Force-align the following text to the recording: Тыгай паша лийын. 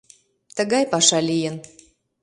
Тыгай 0.55 0.83
паша 0.91 1.19
лийын. 1.29 1.55